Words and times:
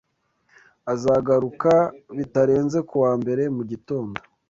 Azagaruka 0.93 1.73
bitarenze 2.17 2.77
kuwa 2.89 3.11
mbere 3.21 3.43
mugitondo. 3.55 4.19